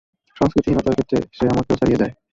[0.37, 2.13] সংস্কৃতি-হীনতার ক্ষেত্রে সে আমাকেও ছাড়িয়ে যায়।